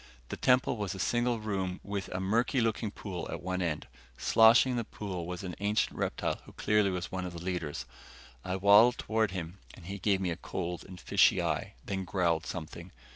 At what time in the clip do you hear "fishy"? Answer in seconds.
10.99-11.39